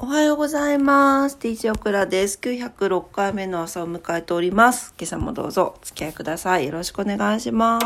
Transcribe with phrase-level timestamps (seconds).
[0.00, 1.36] おはようございます。
[1.40, 2.38] DJ オクラです。
[2.40, 4.94] 906回目の朝を迎えております。
[4.96, 6.66] 今朝もどうぞお付き合いください。
[6.66, 7.84] よろしくお願いします。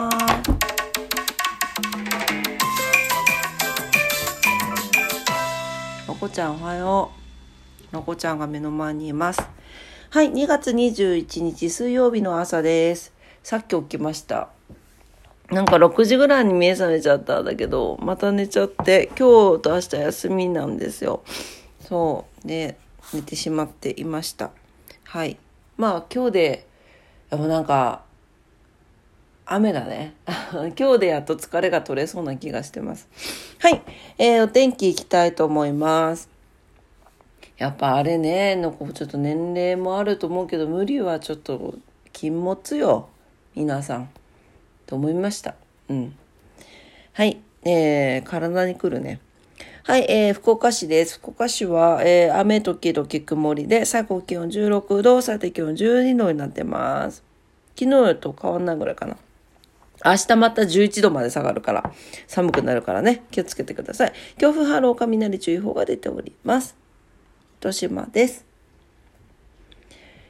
[6.06, 7.10] のこちゃんおはよ
[7.90, 7.96] う。
[7.96, 9.40] のこちゃんが目の前にいます。
[10.10, 13.14] はい、2月21日水曜日の朝です。
[13.42, 14.50] さっき起きました。
[15.50, 21.22] なんか6時ぐらいに目覚めちゃったんだけど、また寝ちゃって、今日と明日休みなんですよ。
[21.92, 22.48] そう。
[22.48, 22.78] で、
[23.12, 24.50] 寝てしまっていました。
[25.04, 25.36] はい。
[25.76, 26.66] まあ今日で、
[27.28, 28.02] でもなんか、
[29.44, 30.14] 雨だね。
[30.78, 33.10] 今日でやっと疲れが取れそうな気がしてます。
[33.58, 33.82] はい。
[34.16, 36.30] えー、お天気いきたいと思います。
[37.58, 41.74] やっぱあれね、のこちょっと年齢もあると思うけど、無理はちょっと
[42.14, 43.10] 禁物よ。
[43.54, 44.08] 皆さん。
[44.86, 45.56] と思いました。
[45.90, 46.16] うん。
[47.12, 47.38] はい。
[47.66, 49.20] えー、体に来るね。
[49.84, 51.18] はい、えー、福岡市です。
[51.18, 57.24] 福岡市は、えー、雨時々曇りで、最高気温16度、最低気温12度になってます。
[57.76, 59.16] 昨日と変わんないぐらいかな。
[60.04, 61.92] 明日また11度まで下がるから、
[62.28, 64.12] 寒くなるからね、気をつけてください。
[64.38, 66.76] 強風波浪雷注意報が出ております。
[67.58, 68.46] 糸島です。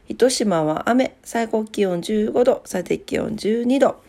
[0.08, 4.02] 糸島は雨、最高気温15度、最低気温12度。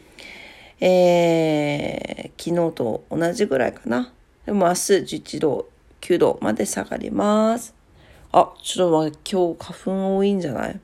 [0.79, 4.13] えー、昨日と同じぐらいかな。
[4.45, 5.69] でも明日11度、
[6.01, 7.73] 9度まで下がります。
[8.31, 10.79] あ、ちょっと待って、今日花粉多いんじゃない？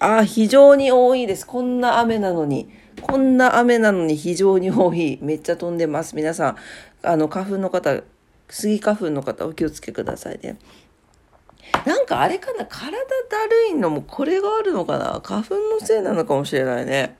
[0.00, 1.46] あ、非常に多いです。
[1.46, 2.70] こんな雨なのに。
[3.02, 5.18] こんな雨なのに非常に多い。
[5.20, 6.16] めっちゃ飛んでます。
[6.16, 6.56] 皆さん、
[7.02, 8.02] あの、花粉の方、
[8.48, 10.56] スギ花粉の方お気をつけくださいね。
[11.84, 12.64] なんかあれかな？
[12.64, 12.96] 体だ
[13.46, 15.20] るいのもこれがあるのかな？
[15.22, 17.18] 花粉のせいなのかもしれないね。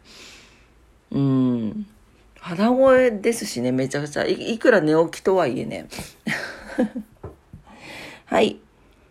[1.11, 1.87] うん。
[2.49, 4.25] 鼻声ですしね、めちゃくちゃ。
[4.25, 5.87] いいくら寝起きとはいえね。
[8.25, 8.59] はい。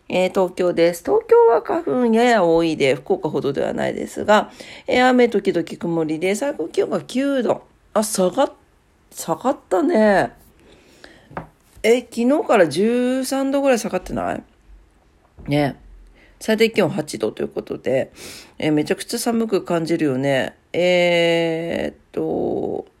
[0.08, 1.04] えー、東京です。
[1.04, 4.50] 東京は花粉やや多いで、福岡ほどではないですが、
[4.88, 7.62] えー、雨時々曇りで、最高気温が9度。
[7.94, 8.52] あ、下が、
[9.12, 10.32] 下がったね。
[11.84, 14.42] え、昨日から13度ぐらい下がってない？
[15.48, 15.76] ね。
[16.40, 18.10] 最低気温8度ということで、
[18.58, 20.56] えー、めちゃくちゃ寒く感じるよね。
[20.72, 22.97] えー、っと、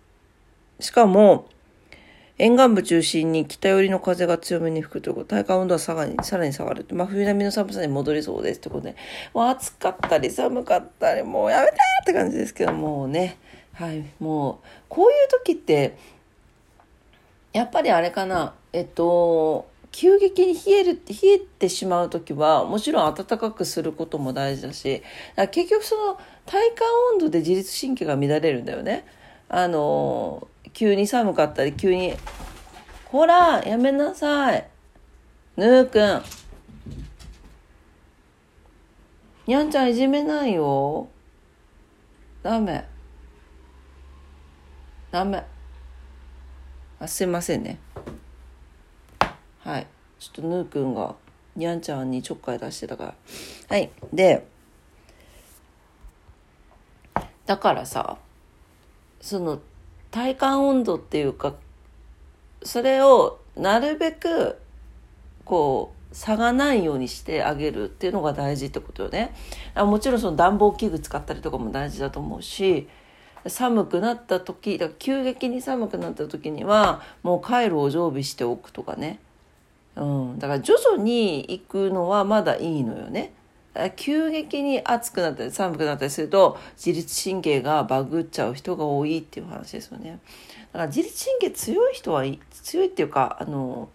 [0.80, 1.48] しかも、
[2.38, 6.86] 沿岸部中心に北寄りの風が強めに吹くということ、体感温度はさらにさらに下がる。
[6.88, 8.60] 真冬並みの寒さに戻りそうです。
[8.60, 8.96] ということで、
[9.34, 11.72] もう暑かったり寒かったり、もうやめて
[12.02, 13.38] って感じですけど、もうね、
[13.72, 15.96] はい、もう、こういう時って、
[17.52, 25.02] やっぱりあれかな、えっと、急激に冷える、冷えてしまう時は、もちろん暖かくすることも大事だし、
[25.34, 29.04] だ結局その体感温度で自律神経が乱れるんだよね。
[29.48, 32.14] あの、急に寒かったり、急に、
[33.06, 34.68] ほら、やめなさい。
[35.56, 36.22] ぬーくん。
[39.46, 41.08] にゃんちゃんいじめないよ。
[42.42, 42.86] ダメ。
[45.10, 45.42] ダメ。
[47.00, 47.78] あ、すいませんね。
[49.60, 49.86] はい。
[50.18, 51.14] ちょっとぬーくんが、
[51.56, 53.14] にゃんちゃんにちょっかい出してたから。
[53.68, 53.90] はい。
[54.12, 54.46] で、
[57.46, 58.18] だからさ、
[59.20, 59.60] その、
[60.10, 61.54] 体感温度っていうか、
[62.62, 64.58] それをなるべく、
[65.44, 69.34] こう、差がないようにしてあげるっていうのが大事ってことよね。
[69.76, 72.88] もちろんその暖房器具使ったりとかも大事だと思うし、
[73.46, 79.20] 寒くなった時、だ急激に寒くなった時には、もうカイロを常備しておくとかね。
[79.96, 80.38] うん。
[80.38, 83.32] だから徐々に行くのはまだいいのよね。
[83.96, 90.18] 急激に暑くなったり寒くなったりすると自律神経がバグっちゃう人が多いっていう話ですよね。
[90.72, 93.88] だから自律神経強い人は強いっていうかあの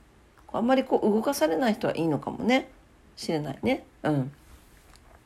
[0.51, 2.72] あんまりこう動かされない人はいいのかもね
[3.16, 3.85] しれないね。
[4.03, 4.31] うん。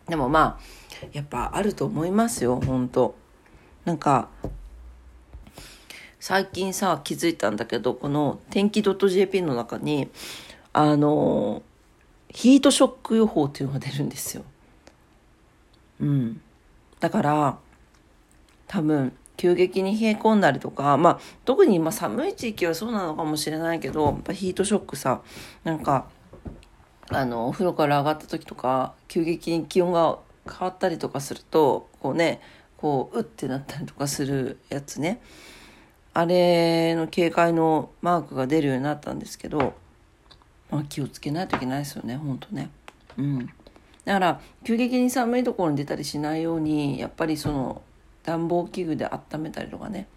[0.08, 3.16] でもまあやっぱあると思いますよ本当
[3.86, 4.30] なんか
[6.20, 10.10] 最近さ気づいたんだけどこの天気 .jp の中に
[10.74, 11.62] あの
[12.30, 14.44] ヒートショック予報っていうのが出るんですよ。
[16.00, 16.42] うん。
[17.00, 17.58] だから、
[18.68, 25.22] 多分、急激に冷え込んだりとか、まあ、特に今寒い地域はそうなのかもしれないけど、やっぱヒートショックさ、
[25.64, 26.08] なんか、
[27.10, 30.20] あの、お風呂から上がった時とか、急激に気温が
[30.50, 32.42] 変わったりとかすると、こうね、
[32.78, 35.22] こう、うってなったりとかするやつね。
[36.14, 39.76] あれの警戒のマークが出るようになったんですけど、
[40.70, 42.70] まあ、気をつけないといけないですよね、ほんとね。
[43.18, 43.46] うん。
[44.06, 47.82] だから、急激に寒いところに出たりしないように、やっぱりその、
[48.24, 50.08] 暖房器具で温めたりとかね。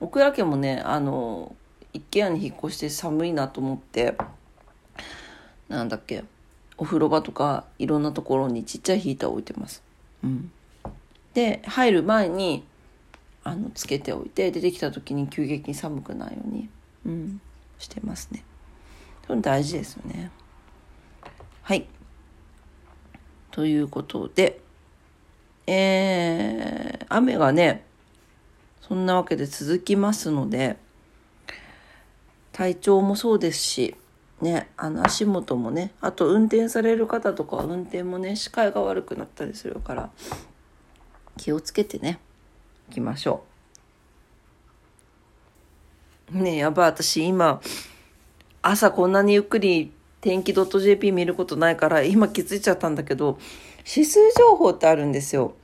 [0.00, 1.54] オクラ家もね、あの、
[1.92, 4.16] 一軒家に引っ越して寒いなと思って、
[5.68, 6.24] なんだっけ、
[6.80, 9.82] お風呂場とかいろんなところにちっちゃいヒーターを置いてます。
[10.24, 10.50] うん、
[11.34, 12.64] で入る前に
[13.44, 16.70] あのつけておいて出てきた時に急激に寒くないように、
[17.04, 17.40] うん、
[17.78, 18.44] してますね。
[19.30, 20.28] それ大事ですよね。
[21.62, 21.86] はい。
[23.52, 24.60] ということで、
[25.68, 27.84] えー、雨がね、
[28.80, 30.78] そんなわけで続きますので、
[32.50, 33.96] 体調もそうですし、
[34.40, 40.10] ね、あの足元もね、あと運転される方とかは運転もね、視界が悪くなったりするから、
[41.36, 42.18] 気をつけてね、
[42.88, 43.44] 行きましょ
[46.34, 46.36] う。
[46.36, 47.60] ねやばい、私今、
[48.62, 53.38] 朝こんなにゆっくり天気 .jp 見ることないから今気づいちゃったんだけど
[53.86, 55.54] 指数情報ってあるんですよ。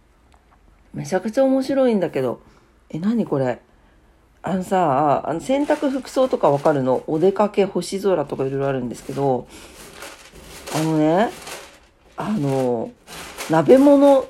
[0.95, 2.41] めちゃくちゃ面白いんだけど。
[2.89, 3.61] え何これ？
[4.43, 7.05] あのさあの洗濯服装とかわかるの？
[7.07, 9.47] お出かけ星空とかいろいろあるんですけど。
[10.75, 11.31] あのね
[12.17, 12.91] あの
[13.51, 14.27] 鍋物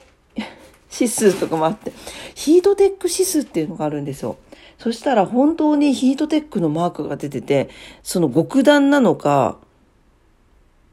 [0.93, 1.93] 指数とかもあって
[2.35, 4.37] ヒートテック指数っていうのがあるんですよ。
[4.79, 7.71] そしたら本当にヒートテックのマークが出てて、
[8.03, 9.59] その極暖なのか、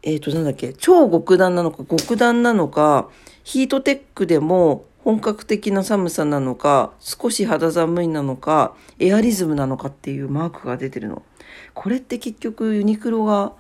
[0.03, 3.09] えっ、ー、と、なんだっけ、超極暖なのか、極暖なのか、
[3.44, 11.24] ヒートテックでも本格的な寒さなのか、少し肌寒いなのか、エアリズムなのかっていうマークが出てるの。
[11.74, 13.53] これって結局ユニクロが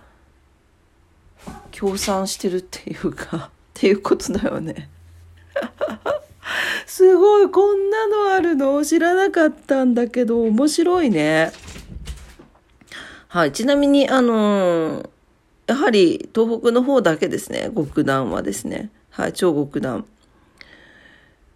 [1.71, 4.89] 協賛してるっていうか、っていうことだよね。
[6.85, 11.51] すごい、こんなのあるの知らなかったんだけど、面白いね。
[13.27, 13.51] はい。
[13.51, 15.09] ちなみに、あのー、
[15.67, 17.71] やはり東北の方だけですね。
[17.75, 18.91] 極暖はですね。
[19.09, 19.33] はい。
[19.33, 20.05] 超極暖。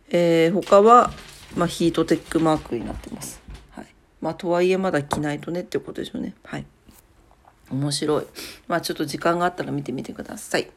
[0.09, 1.11] えー、他は、
[1.55, 3.41] まあ、ヒートテックマークになってます。
[3.71, 3.87] はい。
[4.21, 6.33] まあ、とはいえまだ着ないとねっていうことでしょうね。
[6.43, 6.65] はい。
[7.69, 8.25] 面白い。
[8.67, 10.71] まあ、ちょっと時間があったら見てみてください。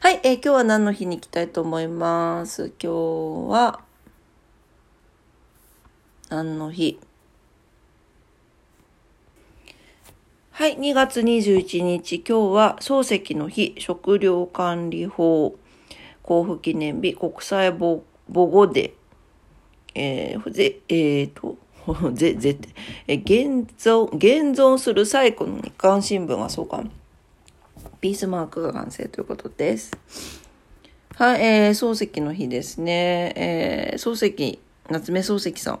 [0.00, 2.72] はい、えー、今日は何の日に行きたいと思います？
[2.82, 2.92] 今
[3.48, 3.80] 日は、
[6.28, 6.98] 何の日？
[10.52, 15.56] はい、2月21日、今日は漱石の日、食料管理法、
[16.28, 18.94] 交付記念日、国際母語デ
[19.94, 21.56] えー、ぜ、えー、と、
[22.12, 22.68] ぜ、ぜって、
[23.06, 26.84] え、現存、現存する最古の日刊新聞はそうか。
[28.00, 29.90] ピースマークが完成ということです。
[31.16, 33.34] はい、えー、漱石の日ですね。
[33.36, 34.58] えー、漱石、
[34.88, 35.80] 夏目漱石さん。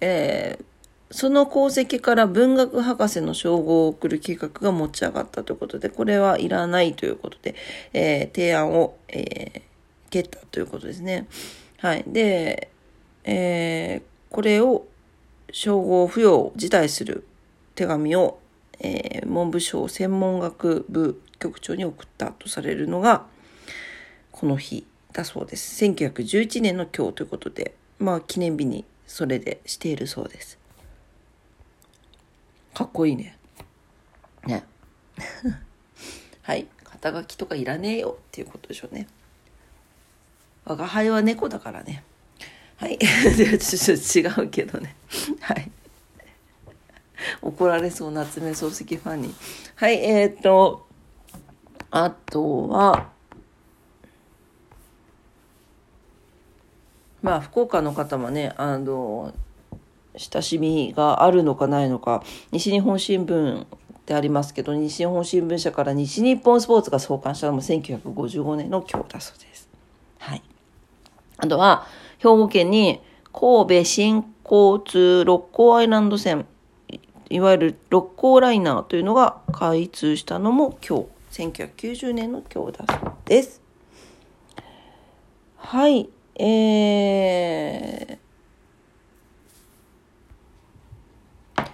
[0.00, 0.64] えー、
[1.10, 7.56] その功績から文学博士の称号を送る計画が持ち上がったということで、これはいらないということで、
[7.92, 9.62] えー、提案を、えー、
[10.10, 11.26] 蹴ったということですね。
[11.78, 12.04] はい。
[12.06, 12.70] で、
[13.24, 14.86] えー、これを
[15.50, 17.26] 称号付与を辞退する
[17.74, 18.38] 手紙を、
[18.80, 23.26] えー、文部省専門学部局長に送ったとされるのが、
[24.32, 25.84] この日だそうです。
[25.84, 30.58] 1911年の今日ということで、まあ記念日にそれでしているそうです。
[32.74, 33.38] かっこいいね。
[34.46, 34.64] ね。
[36.42, 36.66] はい。
[36.82, 39.06] 肩書きとかいらねえよっていうことでしょうね。
[40.64, 42.02] 我が輩は猫だからね。
[42.76, 42.98] はい。
[42.98, 44.96] ちょっと違うけどね。
[45.40, 45.70] はい。
[47.44, 49.34] 怒られそう夏目漱石ファンに。
[49.76, 50.86] はい、えー、っと、
[51.90, 53.10] あとは、
[57.22, 59.34] まあ、福岡の方もね、あの、
[60.16, 63.66] 親しみがあるのかないのか、西日本新聞っ
[64.06, 69.68] てありますけど、西日本新聞社から西日本スポーツが創刊したのも1955年の今日だそうです。
[70.18, 70.42] はい。
[71.36, 71.86] あとは、
[72.18, 73.00] 兵庫県に
[73.32, 76.46] 神戸新交通六甲アイランド線、
[77.34, 81.06] いわゆる六甲ライナーというのが開通したのも今日。
[81.32, 83.60] 1990年の今日だそうです。
[85.56, 91.68] はい、えー、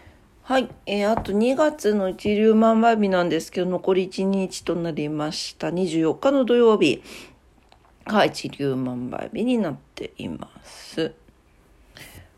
[0.45, 5.69] はい、えー、あと2月の一粒万倍日なんですけど、残り1日となりました。
[5.69, 7.03] 24日の土曜日
[8.07, 11.13] が一粒万倍日になっています。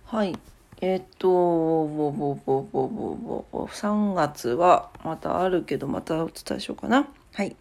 [0.07, 0.37] はい。
[0.83, 7.07] えっ、と、ぼぼぼぼぼぼぼ、3月はまたあるけど、またお伝えしようかな。
[7.35, 7.55] はい。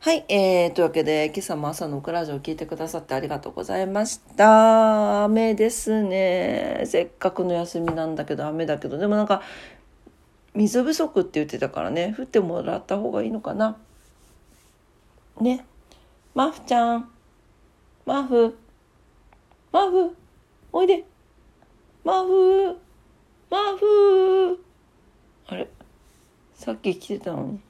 [0.00, 0.24] はい。
[0.28, 5.22] えー、というわけで、今朝も朝のクラジオを聞いてくださってありがとうございました。
[5.22, 6.82] 雨ですね。
[6.86, 9.42] せっかくの休みなんだけど、雨だけど、でもなんか、
[10.52, 13.76] 水不足って言ってたからね、降ってもらった方がいいのかな。
[15.40, 15.64] ね。
[16.34, 17.08] マフちゃん。
[18.04, 18.58] マフ。
[19.70, 20.16] マフ。
[20.72, 21.04] おいで。
[22.06, 22.78] マフ
[23.50, 24.64] マフ
[25.48, 25.68] あれ？
[26.54, 27.60] さっき来てたのに。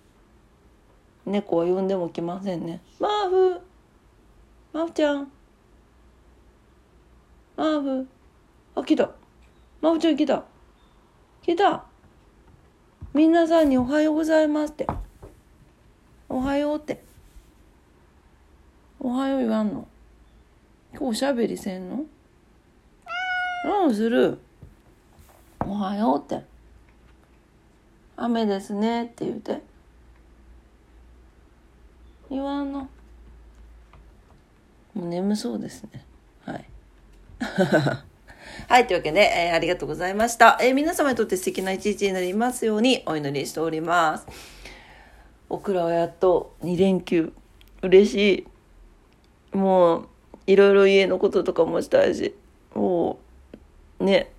[1.24, 2.82] 猫は呼んでも来ませんね。
[3.00, 3.60] マーフ
[4.74, 5.32] マフちゃん
[7.56, 8.08] マーフ
[8.74, 9.10] あ、来た。
[9.80, 10.44] マフちゃん来た。
[11.42, 11.86] 来た。
[13.14, 14.86] みんなさんにおはようございますって。
[16.28, 17.02] おはようって。
[19.00, 19.88] おはよう言わんの？
[20.92, 22.04] 今日おしゃべりせんの？
[23.66, 24.38] うん、する。
[25.60, 26.44] おはようって。
[28.16, 29.60] 雨ですねって言うて。
[32.30, 32.88] 言わんの。
[34.94, 36.04] もう眠そうですね。
[36.44, 36.64] はい。
[38.68, 38.86] はい。
[38.86, 40.58] というわけで、えー、ありがとうございました。
[40.60, 44.26] えー、皆様にとって素敵な一日になりますようにお祈りしております。
[45.48, 47.32] オクラはやっと2連休。
[47.82, 48.46] 嬉し
[49.52, 49.56] い。
[49.56, 50.08] もう、
[50.46, 52.34] いろいろ家のこととかもしたいし、
[54.00, 54.32] ね、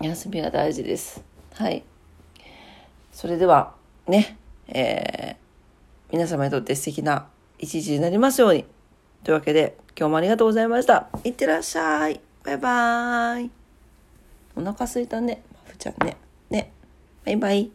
[0.00, 1.22] 休みが大事です。
[1.54, 1.84] はい。
[3.12, 3.74] それでは、
[4.06, 4.36] ね、
[4.68, 7.26] えー、皆様にとって素敵な
[7.58, 8.64] 一日になりますように。
[9.22, 11.08] というわけで、今日もありがとうございました。
[11.24, 12.20] いってらっしゃい。
[12.44, 13.50] バイバーイ。
[14.56, 15.42] お腹すいたね。
[15.52, 16.16] まふちゃんね。
[16.50, 16.72] ね。
[17.24, 17.70] バイバイ。